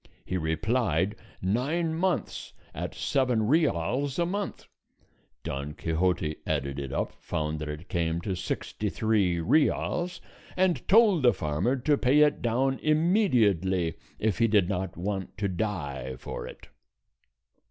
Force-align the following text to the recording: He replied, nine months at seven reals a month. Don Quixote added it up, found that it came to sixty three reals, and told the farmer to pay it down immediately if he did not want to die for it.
He 0.25 0.35
replied, 0.35 1.15
nine 1.43 1.93
months 1.93 2.53
at 2.73 2.95
seven 2.95 3.45
reals 3.45 4.17
a 4.17 4.25
month. 4.25 4.65
Don 5.43 5.73
Quixote 5.75 6.37
added 6.47 6.79
it 6.79 6.91
up, 6.91 7.11
found 7.21 7.59
that 7.59 7.69
it 7.69 7.87
came 7.87 8.19
to 8.21 8.33
sixty 8.33 8.89
three 8.89 9.39
reals, 9.39 10.19
and 10.57 10.87
told 10.87 11.21
the 11.21 11.33
farmer 11.33 11.75
to 11.75 11.99
pay 11.99 12.21
it 12.21 12.41
down 12.41 12.79
immediately 12.81 13.93
if 14.17 14.39
he 14.39 14.47
did 14.47 14.67
not 14.67 14.97
want 14.97 15.37
to 15.37 15.47
die 15.47 16.15
for 16.17 16.47
it. 16.47 16.69